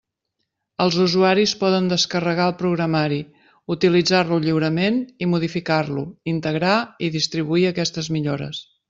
Els 0.83 0.95
usuaris 1.01 1.51
poden 1.63 1.89
descarregar 1.91 2.47
el 2.51 2.55
programari, 2.61 3.19
utilitzar-lo 3.77 4.39
lliurement 4.47 4.97
i 5.27 5.29
modificar-lo, 5.35 6.07
integrar 6.33 6.75
i 7.09 7.13
distribuir 7.19 7.69
aquestes 7.75 8.11
millores. 8.19 8.65